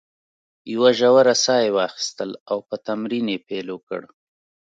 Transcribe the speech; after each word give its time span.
یوه 0.73 0.91
ژوره 0.99 1.35
ساه 1.43 1.61
یې 1.65 1.71
واخیستل 1.77 2.31
او 2.51 2.57
په 2.67 2.75
تمرین 2.87 3.25
یې 3.33 3.39
پیل 3.47 3.67
وکړ. 3.71 4.01